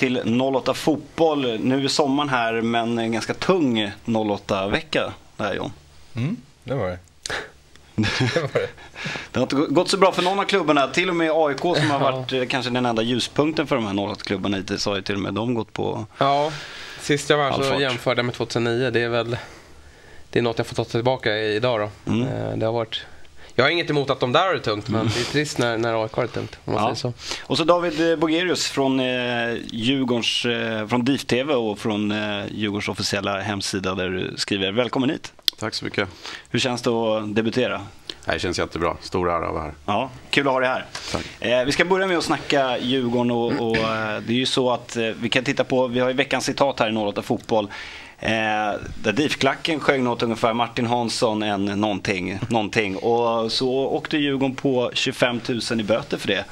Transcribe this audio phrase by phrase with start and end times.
[0.00, 1.60] till 08 Fotboll.
[1.60, 5.72] Nu är sommaren här, men en ganska tung 08-vecka det här John.
[6.14, 6.98] Mm, det var det.
[8.34, 8.68] det, var det.
[9.30, 10.86] det har inte gått så bra för någon av klubbarna.
[10.86, 12.44] Till och med AIK som har varit ja.
[12.48, 15.54] kanske den enda ljuspunkten för de här 08-klubbarna hittills har ju till och med de
[15.54, 16.52] gått på Ja,
[17.00, 18.90] sist jag var så jämförde jag med 2009.
[18.90, 19.36] Det är väl
[20.30, 22.12] det är något jag får ta tillbaka idag då.
[22.12, 22.28] Mm.
[22.28, 23.06] Eh, det har varit
[23.60, 25.78] jag har inget emot att de där har det tungt, men det är trist när,
[25.78, 26.58] när AIK har det tungt.
[26.64, 26.94] Om man ja.
[26.94, 27.42] säger så.
[27.46, 29.06] Och så David Bogerius från eh,
[29.70, 34.72] Djurgårdens, eh, från DIF TV och från eh, Djurgårdens officiella hemsida där du skriver.
[34.72, 35.32] Välkommen hit.
[35.58, 36.08] Tack så mycket.
[36.50, 37.80] Hur känns det att debutera?
[38.24, 38.96] Det känns jättebra.
[39.00, 39.74] Stor ära att vara här.
[39.86, 40.86] Ja, kul att ha dig här.
[41.40, 44.70] Eh, vi ska börja med att snacka Djurgården och, och eh, det är ju så
[44.70, 47.68] att eh, vi kan titta på, vi har ju veckans citat här i 08 Fotboll.
[48.22, 52.96] Eh, där DIF-klacken sjöng något ungefär Martin Hansson en någonting, någonting.
[52.96, 55.40] Och så åkte Djurgården på 25
[55.70, 56.44] 000 i böter för det.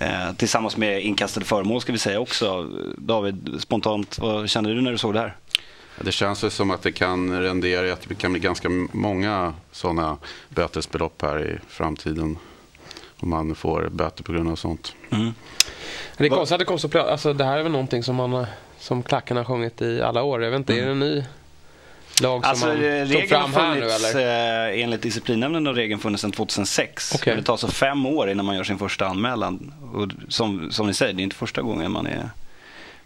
[0.00, 2.70] Eh, tillsammans med inkastade föremål ska vi säga också.
[2.96, 5.36] David, spontant, vad kände du när du såg det här?
[6.00, 10.16] Det känns väl som att det kan rendera att det kan bli ganska många sådana
[10.48, 12.38] bötesbelopp här i framtiden.
[13.20, 14.94] Om man får böter på grund av sånt.
[15.10, 15.34] Mm.
[16.16, 18.46] Det är konstigt att det kom så alltså, Det här är väl någonting som man
[18.78, 20.42] som klacken har sjungit i alla år.
[20.42, 20.84] Jag vet inte, mm.
[20.84, 21.24] är det en ny
[22.22, 24.68] lag som alltså, man tog fram här nu eller?
[24.68, 27.14] Eh, enligt disciplinnämnden har regeln funnits sedan 2006.
[27.14, 27.36] Okay.
[27.36, 29.74] Det tar alltså fem år innan man gör sin första anmälan.
[29.94, 32.30] Och som, som ni säger, det är inte första gången man är,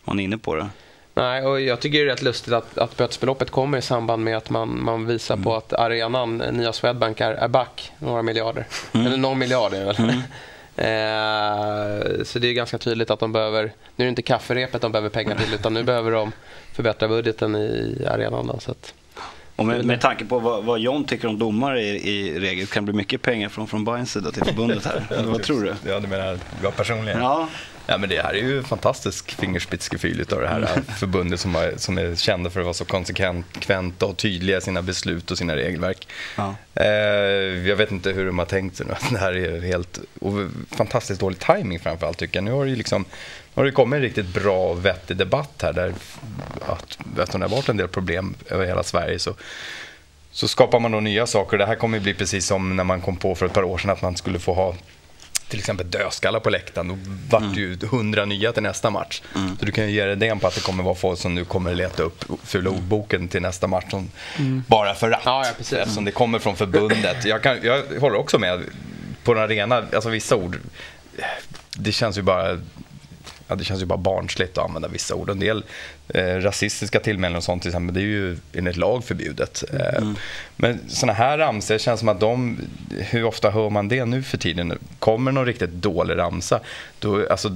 [0.05, 0.69] man är inne på det.
[1.15, 4.37] Nej, och jag tycker det är rätt lustigt att, att bötesbeloppet kommer i samband med
[4.37, 5.45] att man, man visar mm.
[5.45, 8.67] på att arenan, nya Swedbank, är, är back några miljarder.
[8.93, 9.07] Mm.
[9.07, 9.97] Eller någon miljard är det väl.
[9.97, 10.21] Mm.
[10.77, 13.63] Eh, så det är ganska tydligt att de behöver,
[13.97, 16.33] nu är det inte kafferepet de behöver pengar till utan nu behöver de
[16.73, 18.47] förbättra budgeten i arenan.
[18.47, 18.95] Då, så att,
[19.57, 22.87] och med, med tanke på vad, vad John tycker om domare i, i regel kan
[22.87, 25.25] det bli mycket pengar från, från Bayerns sida till förbundet här.
[25.27, 25.91] vad tror du?
[25.91, 27.19] Ja, du menar jag personligen?
[27.21, 27.49] Ja.
[27.87, 30.85] Ja, men det här är ju fantastisk fingerspitzgefühl av det här mm.
[30.85, 34.83] förbundet som, har, som är kända för att vara så konsekventa och tydliga i sina
[34.83, 36.09] beslut och sina regelverk.
[36.37, 36.55] Ja.
[36.75, 36.87] Eh,
[37.69, 38.95] jag vet inte hur de har tänkt sig nu.
[39.11, 40.33] Det här är helt och
[40.71, 42.45] fantastiskt dålig timing framförallt tycker jag.
[42.45, 43.05] Nu har det, liksom,
[43.55, 45.95] har det kommit en riktigt bra och vettig debatt här där
[46.67, 49.35] att, eftersom det har varit en del problem över hela Sverige så
[50.33, 51.59] så skapar man då nya saker.
[51.59, 53.91] Det här kommer bli precis som när man kom på för ett par år sedan
[53.91, 54.75] att man skulle få ha
[55.49, 56.99] till exempel dödskallar på läktaren, då
[57.31, 57.55] vart mm.
[57.55, 59.23] det ju hundra nya till nästa match.
[59.35, 59.57] Mm.
[59.59, 61.45] Så du kan ju ge dig den på att det kommer vara folk som nu
[61.45, 62.83] kommer leta upp fula mm.
[62.83, 64.65] ordboken till nästa match som mm.
[64.69, 65.23] bara för att.
[65.25, 65.73] Ja, ja, precis.
[65.73, 67.25] Eftersom det kommer från förbundet.
[67.25, 68.63] Jag, kan, jag håller också med
[69.25, 70.59] på den arena, alltså vissa ord,
[71.77, 72.59] det känns ju bara
[73.49, 75.31] ja, det känns ju bara barnsligt att använda vissa ord.
[75.31, 75.65] En del
[76.15, 79.65] eh, rasistiska tillmälen och sånt till exempel, det är ju enligt lag förbjudet.
[79.73, 80.17] Eh, mm.
[80.57, 82.59] Men sådana här ramsor känns som att de,
[82.99, 84.79] hur ofta hör man det nu för tiden?
[84.99, 86.61] Kommer någon riktigt dålig ramsa,
[86.99, 87.49] då, alltså,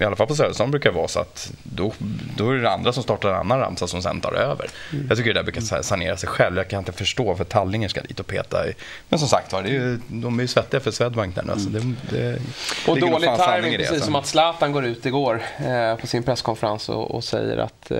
[0.00, 1.92] i alla fall på Söderstaden brukar det vara så att då,
[2.36, 4.68] då är det andra som startar en annan ramsa som sen tar över.
[4.92, 5.06] Mm.
[5.08, 6.56] Jag tycker det där brukar sanera sig själv.
[6.56, 8.68] Jag kan inte förstå för Tallinger ska dit och peta.
[8.68, 8.72] I.
[9.08, 9.62] Men som sagt var,
[10.08, 11.52] de är ju svettiga för Swedbank där nu.
[11.52, 12.38] Alltså, det, det,
[12.86, 17.10] och dålig timing, precis som att Zlatan går ut igår eh, på sin presskonferens och,
[17.10, 17.91] och säger att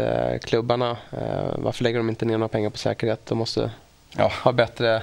[0.42, 3.26] klubbarna, eh, varför lägger de inte ner några pengar på säkerhet?
[3.26, 3.70] De måste
[4.16, 4.32] ja.
[4.42, 5.02] ha bättre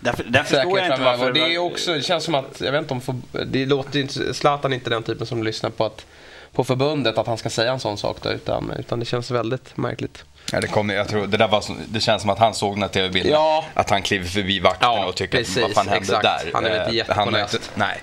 [0.00, 1.32] Därför, därför förstår jag inte varför...
[1.32, 4.34] Det, är också, det känns som att, jag vet inte om, för, det låter inte,
[4.34, 6.06] Zlatan är inte den typen som lyssnar på, att,
[6.52, 9.76] på förbundet att han ska säga en sån sak då, utan, utan det känns väldigt
[9.76, 10.24] märkligt.
[10.52, 12.82] Ja, det, kom, jag tror, det, där var, det känns som att han såg den
[12.82, 13.32] här tv-bilden.
[13.32, 13.64] Ja.
[13.74, 16.22] Att han kliver förbi vakten ja, och tycker precis, vad fan hände exakt.
[16.22, 16.50] där?
[16.52, 17.70] Han är inte jättepåläst.
[17.74, 18.02] Nej,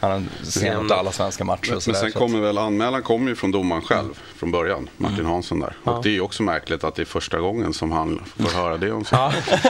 [0.00, 1.70] han har sett alla svenska matcher.
[1.70, 4.14] Men, men sen kommer väl anmälan kommer ju från domaren själv mm.
[4.36, 4.88] från början.
[4.96, 5.32] Martin mm.
[5.32, 5.76] Hansson där.
[5.84, 5.92] Ja.
[5.92, 8.76] Och det är ju också märkligt att det är första gången som han får höra
[8.76, 9.18] det om sig.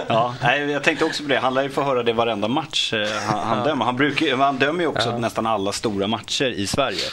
[0.08, 0.34] Ja.
[0.42, 1.38] ja, jag tänkte också på det.
[1.38, 3.84] Han lär ju få höra det varenda match eh, han, han dömer.
[3.84, 7.04] Han, brukar, han dömer ju också nästan alla stora matcher i Sverige.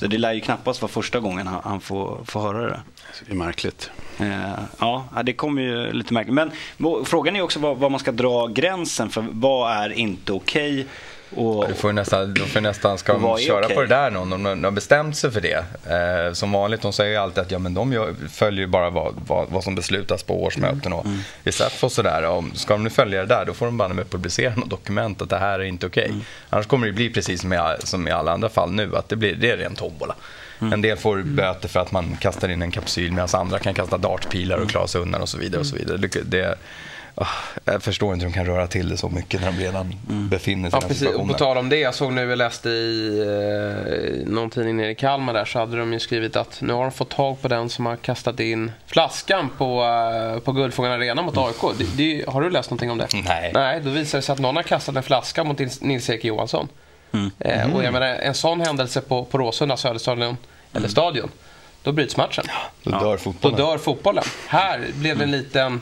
[0.00, 2.80] Så det lär ju knappast vara första gången han, han får, får höra det.
[3.26, 3.90] Det är märkligt.
[4.18, 6.34] Eh, ja, det kommer ju lite märkligt.
[6.34, 6.52] Men
[7.04, 10.72] frågan är också var, var man ska dra gränsen för vad är inte okej?
[10.72, 10.86] Okay?
[11.36, 13.74] Och, du får nästan, du får nästan ska de köra okay?
[13.74, 15.64] på det där någon, de, de har bestämt sig för det.
[15.86, 19.14] Eh, som vanligt, de säger ju alltid att ja, men de gör, följer bara vad,
[19.26, 21.18] vad, vad, som beslutas på årsmöten och mm.
[21.44, 22.44] i SEF och sådär.
[22.54, 25.30] Ska de nu följa det där, då får de bara med publicera något dokument att
[25.30, 26.02] det här är inte okej.
[26.02, 26.12] Okay.
[26.12, 26.24] Mm.
[26.50, 29.16] Annars kommer det bli precis som i, som i alla andra fall nu, att det,
[29.16, 30.14] blir, det är ren tombola.
[30.60, 30.72] Mm.
[30.72, 33.98] En del får böter för att man kastar in en kapsyl medan andra kan kasta
[33.98, 35.60] dartpilar och klara sig undan och så vidare.
[35.60, 35.96] Och så vidare.
[36.24, 36.58] Det,
[37.14, 37.28] oh,
[37.64, 40.28] jag förstår inte hur de kan röra till det så mycket när de redan mm.
[40.28, 41.30] befinner sig ja, i den situationen.
[41.30, 44.90] Och på tal om det, jag såg nu, jag läste i eh, någon tidning nere
[44.90, 47.48] i Kalmar där så hade de ju skrivit att nu har de fått tag på
[47.48, 51.78] den som har kastat in flaskan på, eh, på Guldfågeln Arena mot AIK.
[51.78, 53.08] Det, det, har du läst någonting om det?
[53.12, 53.50] Nej.
[53.54, 56.68] Nej, då visar det sig att någon har kastat en flaska mot Nils-Erik Johansson.
[57.12, 57.30] Mm.
[57.38, 57.92] Eh, och jag mm.
[57.92, 60.36] menar, en sån händelse på, på Råsunda Söderstadion,
[60.72, 60.90] eller mm.
[60.90, 61.30] Stadion,
[61.82, 62.44] då bryts matchen.
[62.82, 63.58] Då dör fotbollen.
[63.58, 64.24] Då dör fotbollen.
[64.46, 65.80] Här blev det en liten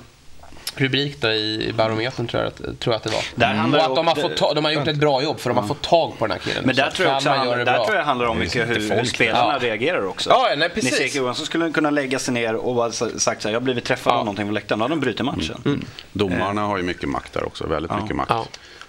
[0.74, 3.22] rubrik då i Barometern tror jag, tror jag att det var.
[3.34, 5.56] Där och att de har, fått ta, de har gjort ett bra jobb för de
[5.56, 6.62] har fått tag på den här killen.
[6.66, 9.52] Men där, tror jag, också handlar, där tror jag handlar om mycket hur, hur spelarna
[9.52, 9.68] ja.
[9.68, 10.30] reagerar också.
[10.30, 11.00] Ja, nej, precis.
[11.00, 13.84] Nils Johansson skulle kunna lägga sig ner och bara sagt så här, jag har blivit
[13.84, 14.18] träffad ja.
[14.18, 14.78] av någonting på läktaren.
[14.78, 15.62] Då hade de brutit matchen.
[15.64, 15.74] Mm.
[15.74, 15.86] Mm.
[16.12, 18.00] Domarna har ju mycket makt där också, väldigt ja.
[18.02, 18.32] mycket makt.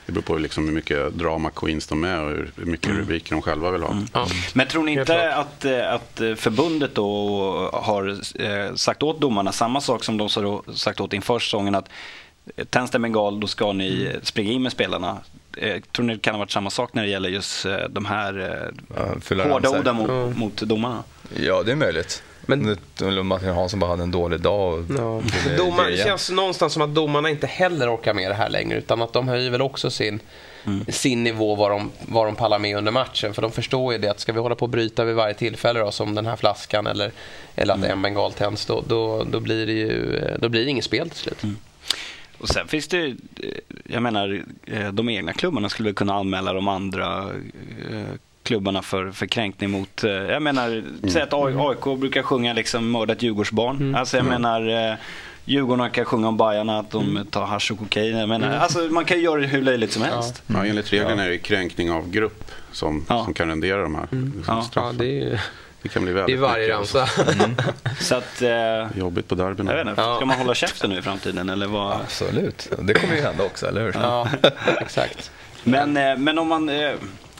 [0.05, 2.99] Det beror på liksom hur mycket drama Queens de är och hur mycket mm.
[2.99, 3.91] rubriker de själva vill ha.
[3.91, 4.07] Mm.
[4.13, 4.27] Ja.
[4.53, 9.81] Men tror ni inte att, eh, att förbundet då har eh, sagt åt domarna samma
[9.81, 10.29] sak som de
[10.75, 11.89] sagt åt inför säsongen att
[12.69, 14.19] tänds det bengal då ska ni mm.
[14.23, 15.17] springa in med spelarna.
[15.57, 18.71] Eh, tror ni det kan ha varit samma sak när det gäller just de här
[18.95, 20.39] ja, hårda orden mot, mm.
[20.39, 21.03] mot domarna?
[21.35, 22.23] Ja, det är möjligt.
[22.49, 22.77] Men
[23.27, 24.73] Martin Hansson bara hade en dålig dag.
[24.73, 25.21] Och ja.
[25.45, 28.77] det, Domar, det, känns någonstans som att domarna inte heller orkar med det här längre.
[28.77, 30.19] Utan att de höjer väl också sin,
[30.65, 30.85] mm.
[30.87, 33.33] sin nivå vad de, vad de pallar med under matchen.
[33.33, 35.79] För de förstår ju det att ska vi hålla på och bryta vid varje tillfälle
[35.79, 37.11] då, som den här flaskan eller,
[37.55, 37.91] eller att mm.
[37.91, 38.65] en bengal tänds.
[38.65, 41.43] Då, då, då, blir det ju då blir det inget spel till slut.
[41.43, 41.57] Mm.
[42.37, 43.15] Och sen finns det,
[43.83, 47.31] jag menar, eh, de egna klubbarna skulle kunna anmäla de andra
[47.91, 48.15] eh,
[48.49, 51.09] klubbarna för, för kränkning mot, eh, jag menar, mm.
[51.09, 53.75] säg att AIK brukar sjunga liksom mördat Djurgårdsbarn.
[53.75, 53.95] Mm.
[53.95, 54.41] Alltså jag mm.
[54.41, 54.97] menar,
[55.45, 57.25] Djurgården kan sjunga om Bajarna att de mm.
[57.25, 58.17] tar hasch och kokain.
[58.17, 58.59] Jag menar, mm.
[58.59, 60.43] alltså, man kan ju göra det hur löjligt som helst.
[60.47, 60.53] Ja.
[60.57, 63.23] Ja, enligt reglerna är det kränkning av grupp som, ja.
[63.23, 64.33] som kan rendera de här mm.
[64.35, 64.91] liksom, ja.
[64.93, 65.41] det är...
[65.81, 67.07] Det kan bli väldigt I varje ramsa.
[67.21, 67.55] Mm.
[67.99, 69.71] Så att, eh, Jobbigt på derbyna.
[69.71, 71.49] Jag vet inte, ska man hålla käften nu i framtiden?
[71.49, 71.93] Eller vad?
[71.93, 73.93] Absolut, det kommer ju hända också, eller hur?
[73.93, 74.27] Ja,
[74.81, 75.31] exakt.
[75.63, 76.91] Men, eh, men om, man, eh,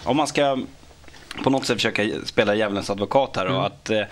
[0.04, 0.58] om man ska
[1.44, 3.46] på något sätt försöka spela djävulens advokat här.
[3.46, 3.64] Och mm.
[3.66, 4.04] att, eh,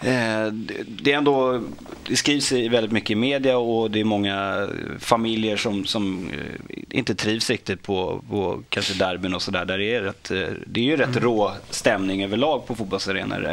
[0.00, 0.52] Eh,
[0.86, 1.60] det är ändå,
[2.08, 4.68] det skrivs väldigt mycket i media och det är många
[4.98, 9.64] familjer som, som eh, inte trivs riktigt på, på kanske derbyn och sådär.
[9.64, 10.32] Där det, är rätt,
[10.66, 11.20] det är ju rätt mm.
[11.20, 13.48] rå stämning överlag på fotbollsarenor.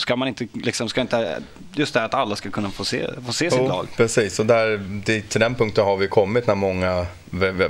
[0.00, 1.42] Ska man inte, liksom, ska inte,
[1.74, 3.88] just det här att alla ska kunna få se, få se sitt oh, lag.
[3.96, 7.06] Precis, och där, det, till den punkten har vi kommit när många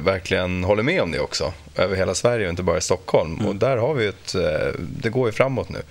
[0.00, 1.52] verkligen håller med om det också.
[1.76, 3.34] Över hela Sverige och inte bara i Stockholm.
[3.34, 3.46] Mm.
[3.46, 4.34] Och där har vi ett,
[4.78, 5.82] det går ju framåt nu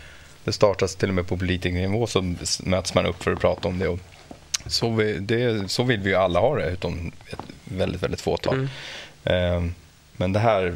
[0.50, 3.80] det startas till och med på politikernivå så möts man upp för att prata om
[3.80, 3.88] det.
[3.88, 4.00] Och
[4.65, 8.68] så, vi, det, så vill vi ju alla ha det, utom ett väldigt, väldigt fåtal.
[9.24, 9.74] Mm.
[10.19, 10.75] Men det här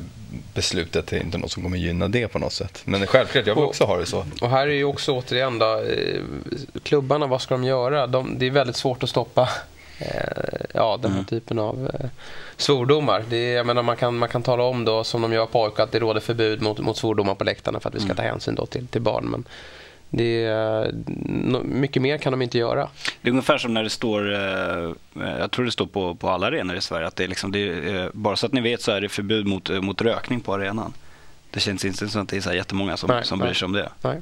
[0.54, 2.82] beslutet är inte något som kommer gynna det på något sätt.
[2.86, 4.26] Men självklart, jag vill också ha det så.
[4.42, 6.22] Och här är ju också återigen då, eh,
[6.84, 8.08] klubbarna, vad ska de göra?
[8.08, 9.50] De, det är väldigt svårt att stoppa
[9.98, 11.26] Eh, ja, den här mm.
[11.26, 12.10] typen av eh,
[12.58, 13.24] svordomar.
[13.30, 15.66] Det är, jag menar, man, kan, man kan tala om då, som de gör på
[15.66, 18.18] AIK, att det råder förbud mot, mot svordomar på läktarna för att vi ska mm.
[18.18, 19.26] ta hänsyn då till, till barn.
[19.26, 19.44] Men
[20.16, 20.92] det är,
[21.64, 22.90] mycket mer kan de inte göra.
[23.22, 26.48] Det är ungefär som när det står, eh, jag tror det står på, på alla
[26.48, 28.92] arenor i Sverige, att det är liksom, det är, bara så att ni vet så
[28.92, 30.94] är det förbud mot, mot rökning på arenan.
[31.52, 33.72] Det känns inte som att det är så jättemånga som, nej, som bryr sig om
[33.72, 33.90] det.
[34.02, 34.22] Nej.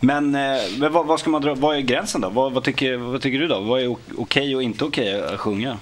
[0.00, 2.28] Men, eh, men vad, vad, ska man dra, vad är gränsen då?
[2.28, 3.60] Vad, vad, tycker, vad tycker du då?
[3.60, 5.78] Vad är okej och inte okej att sjunga?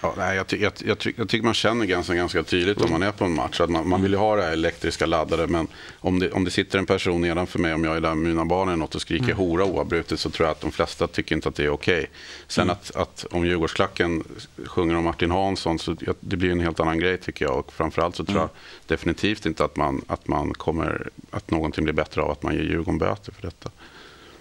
[0.00, 3.12] Ja, nej, jag, jag, jag, jag, tycker man känner ganska, ganska tydligt om man är
[3.12, 3.60] på en match.
[3.60, 5.46] Att man, man vill ju ha det här elektriska laddade.
[5.46, 5.66] Men
[6.00, 8.44] om det, om det sitter en person nedanför mig, om jag är där med mina
[8.44, 9.36] barn eller något och skriker mm.
[9.36, 11.98] hora oavbrutet så tror jag att de flesta tycker inte att det är okej.
[11.98, 12.06] Okay.
[12.46, 12.72] Sen mm.
[12.72, 14.24] att, att om Djurgårdsklacken
[14.66, 17.58] sjunger om Martin Hansson så det blir en helt annan grej tycker jag.
[17.58, 18.48] Och framförallt så tror mm.
[18.86, 22.54] jag definitivt inte att man, att man kommer, att någonting blir bättre av att man
[22.54, 23.70] ger Djurgården böter för detta.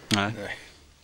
[0.09, 0.31] Nej.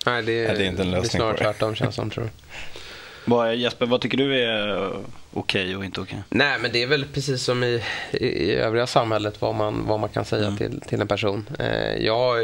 [0.06, 2.25] Nej, det, är, det är inte en lösning det är snarare tvärtom känns som tror
[2.25, 2.34] jag.
[3.25, 4.89] Vad, Jesper, vad tycker du är
[5.34, 6.24] okej okay och inte okej?
[6.27, 6.38] Okay?
[6.38, 10.10] Nej, men det är väl precis som i, i övriga samhället vad man, vad man
[10.10, 10.58] kan säga mm.
[10.58, 11.50] till, till en person.
[11.60, 12.36] Eh, jag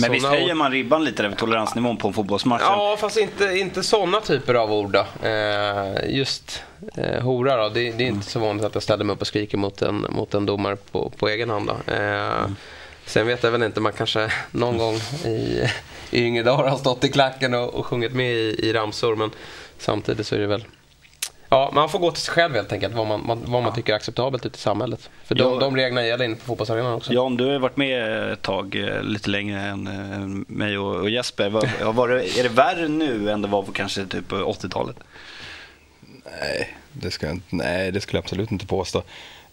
[0.00, 2.62] men visst höjer man ribban lite över toleransnivån på en fotbollsmatch?
[2.62, 5.28] Ja, fast inte, inte sådana typer av ord då.
[5.28, 6.62] Eh, just
[6.94, 8.22] eh, hora då, det, det är inte mm.
[8.22, 11.12] så vanligt att jag ställer mig upp och skriker mot en, mot en domare på,
[11.16, 11.66] på egen hand.
[11.66, 11.92] Då.
[11.92, 12.56] Eh, mm.
[13.06, 14.94] Sen vet jag väl inte, man kanske någon gång
[15.24, 15.62] i,
[16.10, 19.16] i yngre dagar har stått i klacken och, och sjungit med i, i ramsor.
[19.16, 19.30] Men
[19.78, 20.64] samtidigt så är det väl
[21.48, 23.74] Ja, man får gå till sig själv helt enkelt, vad man, vad man ja.
[23.74, 25.10] tycker är acceptabelt ute i samhället.
[25.24, 27.12] För de, ja, de reglerna gäller inne på fotbollsarenan också.
[27.12, 31.10] Jan, du har varit med ett tag, eh, lite längre än, än mig och, och
[31.10, 31.48] Jesper.
[31.50, 34.96] Var, var det, är det värre nu än det var på kanske typ 80-talet?
[36.40, 39.02] Nej, det ska, nej, det skulle jag absolut inte påstå.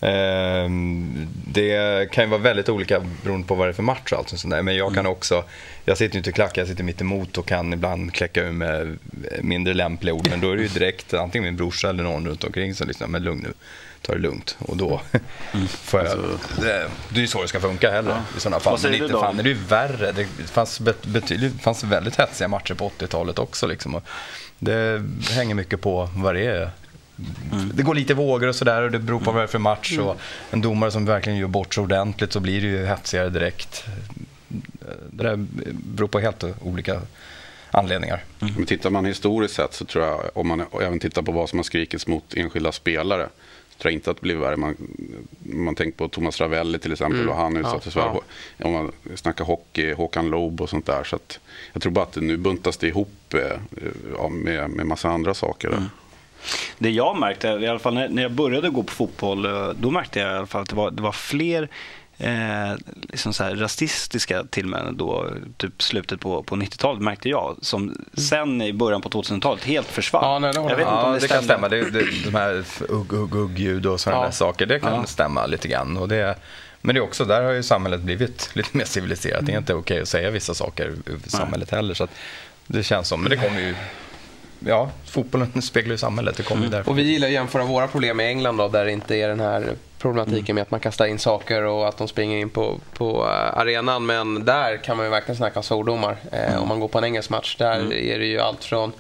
[0.04, 4.18] Ehm, det kan ju vara väldigt olika beroende på vad det är för match och
[4.18, 4.62] allt sånt där.
[4.62, 5.12] Men jag kan mm.
[5.12, 5.44] också,
[5.86, 8.52] jag sitter ju inte i klack, jag sitter mitt emot och kan ibland kläcka ur
[8.52, 8.98] med
[9.42, 10.28] mindre lämpliga ord.
[10.30, 13.12] Men då är det ju direkt antingen min brorsa eller någon runt omkring som liksom,
[13.12, 13.54] men lugn nu,
[14.02, 14.58] ta det lugnt.
[14.60, 15.02] Och då
[15.52, 15.68] mm.
[15.68, 18.38] får jag, alltså, det, det är ju så det ska funka heller ja.
[18.38, 18.80] i sådana fall.
[18.84, 20.12] Men inte fan är det ju värre.
[20.12, 23.68] Det fanns, betydligt, fanns väldigt hetsiga matcher på 80-talet också.
[23.68, 24.02] Liksom.
[24.60, 26.70] det hänger mycket på vad det är
[27.52, 27.72] Mm.
[27.74, 29.94] Det går lite vågor och sådär och det beror på vad det är för match.
[29.94, 30.06] Mm.
[30.06, 30.18] Och
[30.52, 33.84] en domare som verkligen gör bort sig ordentligt så blir det ju hetsigare direkt.
[35.12, 37.02] det där beror på helt olika
[37.72, 38.24] anledningar.
[38.42, 38.54] Mm.
[38.54, 41.60] Men tittar man historiskt sett så tror jag, om man även tittar på vad som
[41.60, 43.30] har skrikits mot enskilda spelare,
[43.78, 44.58] tror jag inte att det blir värre.
[44.58, 44.76] Man,
[45.40, 47.30] man tänker på Thomas Ravelli till exempel mm.
[47.30, 48.22] och han utsattes ja,
[48.58, 48.66] ja.
[48.66, 51.04] Om man snackar hockey, Håkan Loob och sånt där.
[51.04, 51.40] Så att,
[51.74, 55.68] jag tror bara att nu buntas det ihop eh, med, med massa andra saker.
[55.68, 55.84] Mm.
[56.78, 60.20] Det jag märkte, i alla fall när jag började gå på fotboll, eh, då märkte
[60.20, 61.70] jag i alla fall att det var, det var fler
[62.18, 62.76] eh,
[63.10, 68.06] liksom så här rasistiska tillmälen då, typ slutet på, på 90-talet märkte jag, som mm.
[68.14, 70.24] sen i början på 2000-talet helt försvann.
[70.24, 71.70] Ja, nej, det, jag vet ja, inte om det, det kan stämma.
[71.70, 74.26] Det, det, de här ugg-ugg-ljud och sådana ja.
[74.26, 75.06] där saker, det kan ja.
[75.06, 75.98] stämma lite grann.
[75.98, 76.36] Och det,
[76.82, 79.40] men det är också, där har ju samhället blivit lite mer civiliserat.
[79.40, 79.46] Mm.
[79.46, 80.96] Det är inte okej att säga vissa saker
[81.28, 81.94] i samhället heller.
[81.94, 82.08] Så
[82.68, 83.76] det känns som, men det kommer ju
[84.66, 86.38] ja, fotbollen speglar ju samhället.
[86.38, 86.84] Det kommer mm.
[86.86, 89.40] Och vi gillar att jämföra våra problem med England då, där det inte är den
[89.40, 90.56] här problematiken mm.
[90.56, 94.06] med att man kastar in saker och att de springer in på, på uh, arenan.
[94.06, 96.12] Men där kan man ju verkligen snacka svordomar.
[96.34, 96.62] Uh, mm.
[96.62, 97.92] Om man går på en engelsk match, där mm.
[97.92, 98.92] är det ju allt från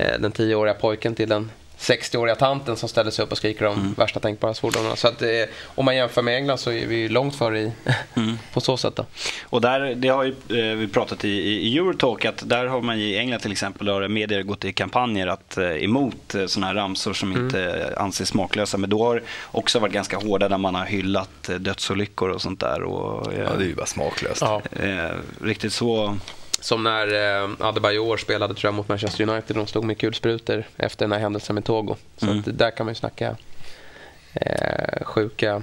[0.00, 3.78] uh, den tioåriga pojken till den 60-åriga tanten som ställer sig upp och skriker om
[3.78, 3.92] mm.
[3.92, 4.96] värsta tänkbara svordomarna.
[4.96, 5.28] Så att, eh,
[5.64, 7.72] om man jämför med England så är vi långt före i,
[8.16, 8.38] mm.
[8.52, 8.96] på så sätt.
[8.96, 9.06] Då.
[9.42, 12.98] Och där, det har ju, eh, vi pratat i, i Eurotalk att där har man
[12.98, 16.74] i England till exempel har medier gått i kampanjer att, eh, emot eh, sådana här
[16.74, 17.44] ramsor som mm.
[17.44, 18.78] inte anses smaklösa.
[18.78, 22.60] Men då har också varit ganska hårda där man har hyllat eh, dödsolyckor och sånt
[22.60, 22.82] där.
[22.82, 24.40] Och, ja, det är ju bara smaklöst.
[24.40, 24.62] Ja.
[24.72, 26.18] Eh, riktigt så
[26.64, 29.56] som när eh, Adebayor spelade tror jag, mot Manchester United.
[29.56, 31.96] De stod med kulsprutor efter den här händelsen med Togo.
[32.16, 32.42] Så mm.
[32.46, 33.36] där kan man ju snacka
[34.34, 35.62] eh, sjuka,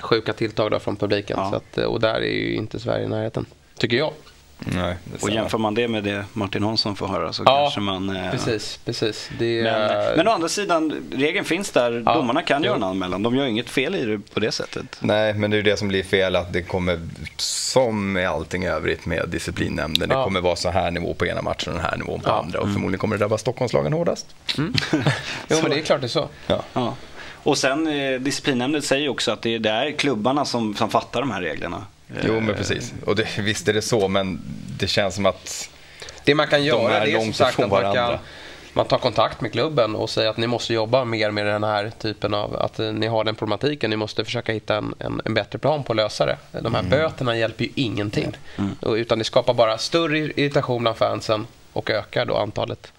[0.00, 1.36] sjuka tilltag då från publiken.
[1.38, 1.56] Ja.
[1.56, 3.46] Att, och där är ju inte Sverige i närheten,
[3.76, 4.12] tycker jag.
[4.58, 8.16] Nej, och jämför man det med det Martin Hansson får höra så ja, kanske man...
[8.16, 9.30] Eh, precis, precis.
[9.38, 12.02] Det, men, men å andra sidan, regeln finns där.
[12.06, 13.22] Ja, Domarna kan göra en anmälan.
[13.22, 14.98] De gör inget fel i det på det sättet.
[15.00, 16.36] Nej, men det är det som blir fel.
[16.36, 17.00] Att det kommer,
[17.36, 20.18] som med allting övrigt med disciplinnämnden, ja.
[20.18, 22.58] det kommer vara så här nivå på ena matchen och den här nivån på andra.
[22.58, 22.74] Och mm.
[22.74, 24.26] förmodligen kommer det drabba Stockholmslagen hårdast.
[24.58, 24.74] Mm.
[25.48, 26.28] jo, men det är klart det är så.
[26.46, 26.94] Ja.
[27.42, 31.20] Och sen eh, disciplinnämnden säger också att det är, det är klubbarna som, som fattar
[31.20, 31.86] de här reglerna.
[32.26, 32.94] Jo, men precis.
[33.06, 34.40] Och det, visst är det så, men
[34.78, 35.70] det känns som att
[36.24, 38.18] det man kan göra de är, är som sagt att man kan
[38.72, 41.92] man tar kontakt med klubben och säger att ni måste jobba mer med den här
[41.98, 45.58] typen av, att ni har den problematiken, ni måste försöka hitta en, en, en bättre
[45.58, 46.36] plan på att lösa det.
[46.60, 46.90] De här mm.
[46.90, 48.36] böterna hjälper ju ingenting.
[48.56, 48.76] Mm.
[48.96, 52.92] Utan det skapar bara större irritation bland fansen och ökar då antalet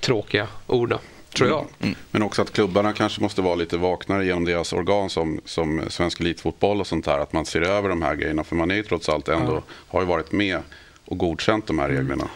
[0.00, 0.98] tråkiga ord.
[1.34, 1.64] Tror jag.
[1.80, 1.94] Mm.
[2.10, 6.20] Men också att klubbarna kanske måste vara lite vaknare genom deras organ som, som Svensk
[6.20, 7.18] Elitfotboll och sånt här.
[7.18, 8.44] Att man ser över de här grejerna.
[8.44, 9.62] För man är ju trots allt ändå, mm.
[9.88, 10.58] har ju varit med
[11.04, 11.96] och godkänt de här mm.
[11.96, 12.28] reglerna.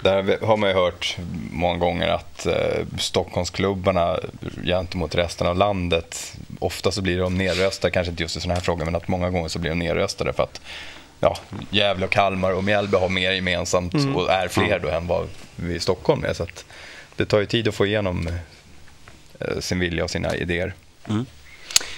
[0.00, 1.16] Där har man ju hört
[1.50, 4.18] många gånger att eh, Stockholmsklubbarna
[4.64, 8.62] gentemot resten av landet, ofta så blir de nedröstade, kanske inte just i sådana här
[8.62, 10.60] frågor, men att många gånger så blir de nedröstade för att
[11.20, 11.36] ja,
[11.70, 14.16] Gävle och Kalmar och Mjällby har mer gemensamt mm.
[14.16, 16.32] och är fler då än vad vi i Stockholm är.
[16.32, 16.64] Så att,
[17.22, 18.28] det tar ju tid att få igenom
[19.40, 20.74] eh, sin vilja och sina idéer.
[21.08, 21.26] Mm.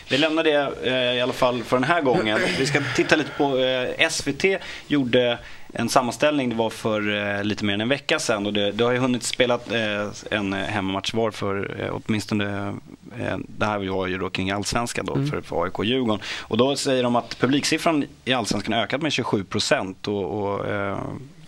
[0.08, 2.40] Vi lämnar det eh, i alla fall för den här gången.
[2.58, 4.44] Vi ska titta lite på eh, SVT
[4.86, 5.38] gjorde
[5.72, 8.92] en sammanställning, det var för lite mer än en vecka sedan och det, det har
[8.92, 9.58] ju hunnit spela
[10.30, 12.74] en hemmamatch var för åtminstone,
[13.38, 15.30] det här var ju då kring allsvenskan då mm.
[15.30, 16.20] för, för AIK och Djurgården.
[16.40, 20.66] Och då säger de att publiksiffran i allsvenskan ökat med 27 procent och, och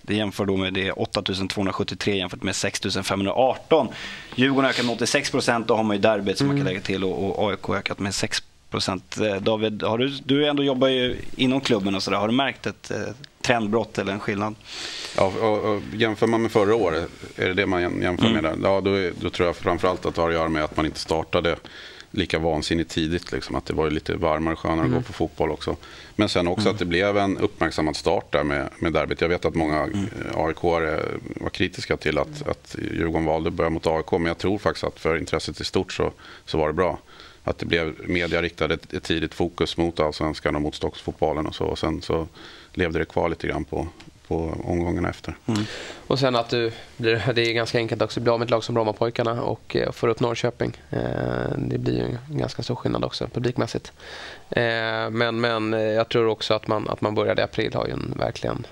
[0.06, 3.88] det jämför då med det 8273 jämfört med 6518.
[4.34, 6.56] Djurgården ökat med 86 procent, då har man ju derbyt som mm.
[6.56, 6.74] man kan mm.
[6.74, 9.16] lägga till och, och AIK ökat med 6 procent.
[9.20, 12.18] Eh, David, har du, du ändå jobbar ju inom klubben och sådär.
[12.18, 12.98] Har du märkt ett eh,
[13.42, 14.54] trendbrott eller en skillnad?
[15.16, 18.32] Ja, och, och jämför man med förra året, är det det man jämför mm.
[18.32, 18.44] med?
[18.44, 18.56] Där?
[18.62, 21.00] Ja, då, då tror jag framförallt att det har att göra med att man inte
[21.00, 21.56] startade
[22.16, 23.32] lika vansinnigt tidigt.
[23.32, 24.98] Liksom, att det var lite varmare, skönare mm.
[24.98, 25.76] att gå på fotboll också.
[26.16, 26.72] Men sen också mm.
[26.72, 29.20] att det blev en uppmärksammad start där med, med derbyt.
[29.20, 30.06] Jag vet att många mm.
[30.34, 34.12] AIK var kritiska till att, att Djurgården valde att börja mot AIK.
[34.12, 36.12] Men jag tror faktiskt att för intresset i stort så,
[36.44, 36.98] så var det bra.
[37.44, 41.54] Att det blev media riktade ett, ett tidigt fokus mot allsvenskan och mot Stockholmsfotbollen och
[41.54, 41.64] så.
[41.64, 42.28] Och sen så
[42.72, 43.88] levde det kvar lite grann på,
[44.28, 45.36] på omgångarna efter.
[45.46, 45.62] Mm.
[46.06, 48.64] Och sen att du blir, det är ganska enkelt också, bli av med ett lag
[48.64, 50.76] som Brommapojkarna och eh, får upp Norrköping.
[50.90, 51.00] Eh,
[51.56, 53.92] det blir ju en ganska stor skillnad också publikmässigt.
[54.50, 57.92] Eh, men, men jag tror också att man, att man började i april har ju
[57.92, 58.66] en verkligen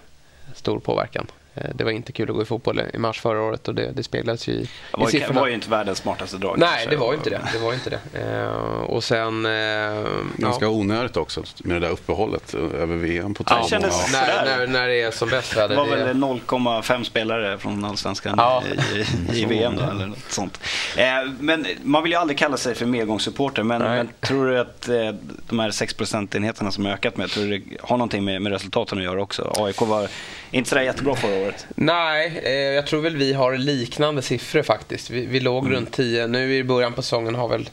[0.54, 1.26] stor påverkan.
[1.54, 3.92] Eh, det var inte kul att gå i fotboll i mars förra året och det,
[3.92, 4.68] det speglades ju i, det
[5.00, 5.34] var, i siffrorna.
[5.34, 6.58] Det var ju inte världens smartaste drag.
[6.58, 6.90] Nej, kanske.
[6.90, 7.40] det var ju inte det.
[7.52, 8.46] det, var inte det.
[8.86, 9.46] Och sen...
[9.46, 10.06] Uh,
[10.36, 10.70] Ganska ja.
[10.70, 14.88] onödigt också med det där uppehållet över VM på två ja, kändes när, när, när
[14.88, 15.68] det är som bäst väder.
[15.68, 18.62] Det var väl 0,5 spelare från Allsvenskan ja.
[18.94, 20.60] i, i, VM då, eller något sånt.
[20.96, 21.04] Eh,
[21.40, 25.10] men man vill ju aldrig kalla sig för medgångssupporter, men, men, tror du att eh,
[25.48, 28.98] de här 6 procentenheterna som ökat med, tror du det har någonting med, med resultaten
[28.98, 29.52] att göra också?
[29.56, 30.08] AIK var
[30.50, 31.43] inte sådär jättebra förra året.
[31.74, 35.10] Nej, eh, jag tror väl vi har liknande siffror faktiskt.
[35.10, 35.76] Vi, vi låg mm.
[35.76, 36.26] runt 10.
[36.26, 37.70] Nu i början på säsongen har väl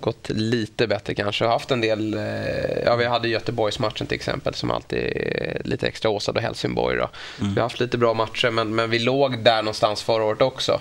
[0.00, 1.44] gått lite bättre kanske.
[1.44, 6.10] Haft en del, eh, ja vi hade Göteborgsmatchen till exempel som alltid är lite extra
[6.10, 7.08] åsad och Helsingborg då.
[7.40, 7.54] Mm.
[7.54, 10.80] Vi har haft lite bra matcher men, men vi låg där någonstans förra året också.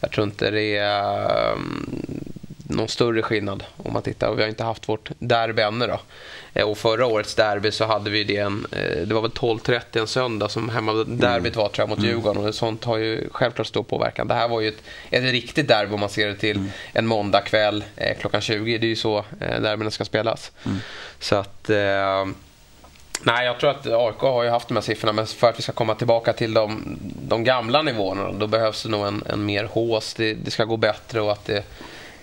[0.00, 1.90] Jag tror inte det är um,
[2.68, 4.34] någon större skillnad om man tittar.
[4.34, 6.00] Vi har inte haft vårt derby ännu då.
[6.56, 10.00] Eh, och förra årets derby så hade vi det en, eh, det var väl 12.30
[10.00, 11.52] en söndag som hemmaderbyt mm.
[11.52, 12.10] var tror jag mot mm.
[12.10, 14.28] Djurgården och sånt har ju självklart stor påverkan.
[14.28, 16.70] Det här var ju ett, ett riktigt derby om man ser det till mm.
[16.92, 18.78] en måndagkväll eh, klockan 20.
[18.78, 20.52] Det är ju så eh, derbyna ska spelas.
[20.64, 20.78] Mm.
[21.20, 22.26] Så att eh,
[23.22, 25.62] Nej, jag tror att AIK har ju haft de här siffrorna, men för att vi
[25.62, 26.98] ska komma tillbaka till de,
[27.28, 30.14] de gamla nivåerna då behövs det nog en, en mer hås.
[30.14, 31.64] Det, det, ska gå bättre och att det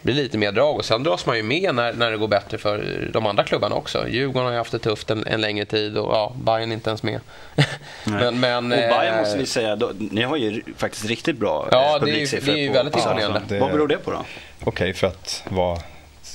[0.03, 0.75] blir lite mer drag.
[0.75, 3.75] Och sen dras man ju med när, när det går bättre för de andra klubbarna
[3.75, 4.07] också.
[4.07, 6.89] Djurgården har ju haft det tufft en, en längre tid och ja, Bayern är inte
[6.89, 7.19] ens med.
[8.03, 11.98] men, men, och Bayern måste vi säga, då, ni har ju faktiskt riktigt bra ja,
[12.00, 12.50] publiksiffror.
[12.50, 13.41] Ja, det är ju väldigt imponerande.
[13.50, 14.17] Ja, Vad beror det på då?
[14.17, 15.79] Okej okay, för att vara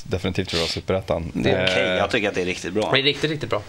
[0.04, 1.32] definitivt tror jag Superettan.
[1.34, 1.96] Det är okej, okay.
[1.96, 2.90] jag tycker att det är riktigt bra.
[2.92, 3.62] Det är riktigt, riktigt bra.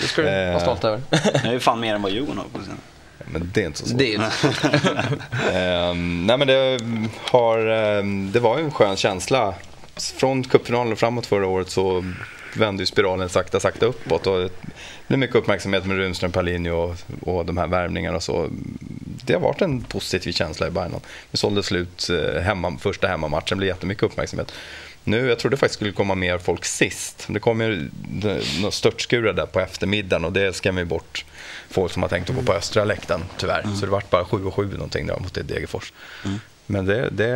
[0.00, 0.60] Det ska du vara eh.
[0.60, 1.00] stolt över.
[1.42, 2.76] det är ju fan mer än vad Djurgården har på sin.
[3.32, 3.98] Men det är inte så svårt.
[3.98, 4.16] Det,
[5.90, 6.80] um, nej, men det,
[7.20, 9.54] har, um, det var ju en skön känsla.
[9.96, 12.04] Från cupfinalen och framåt förra året så
[12.56, 14.26] vände ju spiralen sakta, sakta uppåt.
[14.26, 14.50] Och det
[15.06, 18.48] blev mycket uppmärksamhet med Runström, Palinho och, och de här värvningarna och så.
[19.26, 21.00] Det har varit en positiv känsla i Bayern.
[21.30, 24.52] Vi sålde slut eh, hemma, första hemmamatchen, blev jättemycket uppmärksamhet.
[25.04, 27.26] Nu, jag trodde faktiskt skulle komma mer folk sist.
[27.28, 27.90] Det kom ju
[28.70, 31.24] störtskurar där på eftermiddagen och det skrämmer ju bort
[31.70, 33.60] folk som har tänkt att gå på östra läktaren tyvärr.
[33.64, 33.76] Mm.
[33.76, 35.92] Så det vart bara 7 och 7 någonting där mot Degerfors.
[36.24, 36.38] Mm.
[36.66, 37.26] Men det, det,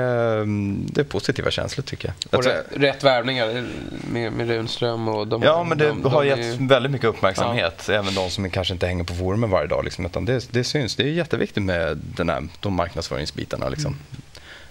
[0.93, 2.39] det är positiva känslor tycker jag.
[2.39, 3.67] Och rätt, rätt värvningar
[4.13, 6.69] med, med Runström och de Ja, men det de, har de gett är...
[6.69, 7.85] väldigt mycket uppmärksamhet.
[7.89, 7.95] Ja.
[7.95, 9.85] Även de som kanske inte hänger på forumen varje dag.
[9.85, 10.97] Liksom, utan det, det syns.
[10.97, 13.69] Det är jätteviktigt med den här, de marknadsföringsbitarna.
[13.69, 13.91] Liksom.
[13.91, 14.23] Mm.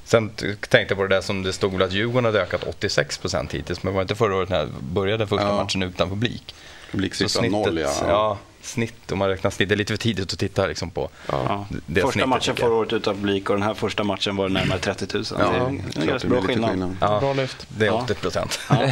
[0.03, 3.53] Sen tänkte jag på det där som det stod att Djurgården hade ökat 86 procent
[3.53, 3.83] hittills.
[3.83, 5.55] Men var inte förra året när jag började första ja.
[5.55, 6.55] matchen utan publik?
[6.91, 7.93] Publiksiffran noll ja.
[8.07, 11.09] ja snitt, om man räknar snitt, det är lite för tidigt att titta liksom på
[11.27, 11.65] ja.
[11.69, 14.53] det Första snittet, matchen förra året utan publik och den här första matchen var det
[14.53, 15.23] närmare 30 000.
[15.29, 16.69] Ja, det är, är ganska bra skillnad.
[16.69, 16.95] skillnad.
[17.01, 17.67] Ja, bra lyft.
[17.69, 18.59] Det är 80 procent.
[18.69, 18.89] Ja.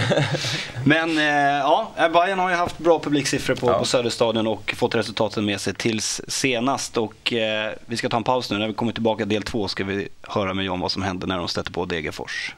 [0.86, 1.24] Men eh,
[1.60, 5.74] ja, Bayern har ju haft bra publiksiffror på, på Söderstadion och fått resultaten med sig
[5.74, 6.98] tills senast.
[6.98, 8.58] Och, eh, vi ska ta en paus nu.
[8.58, 11.38] När vi kommer tillbaka del två ska vi höra med John vad som hände när
[11.38, 12.56] de stötte på Degerfors.